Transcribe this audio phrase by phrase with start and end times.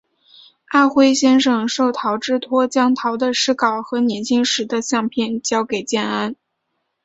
[0.69, 6.35] 阿辉先生受陶之托将陶的诗稿和年轻时的相片交给建安。